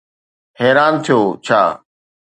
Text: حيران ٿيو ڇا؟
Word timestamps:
حيران 0.59 0.93
ٿيو 1.05 1.19
ڇا؟ 1.45 1.61